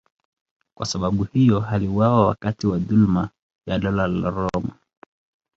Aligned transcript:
Kwa 0.77 0.85
sababu 0.85 1.23
hiyo 1.23 1.65
aliuawa 1.67 2.27
wakati 2.27 2.67
wa 2.67 2.79
dhuluma 2.79 3.29
ya 3.67 3.79
Dola 3.79 4.07
la 4.07 4.29
Roma. 4.29 4.77